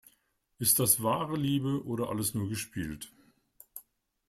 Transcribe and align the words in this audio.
Ist 0.57 0.79
es 0.79 1.03
wahre 1.03 1.37
Liebe 1.37 1.85
oder 1.85 2.09
alles 2.09 2.33
nur 2.33 2.49
gespielt? 2.49 3.11